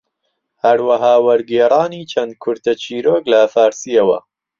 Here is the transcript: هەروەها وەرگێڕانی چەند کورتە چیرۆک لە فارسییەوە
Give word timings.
هەروەها 0.63 1.13
وەرگێڕانی 1.27 2.07
چەند 2.11 2.33
کورتە 2.41 2.73
چیرۆک 2.83 3.23
لە 3.33 3.41
فارسییەوە 3.53 4.19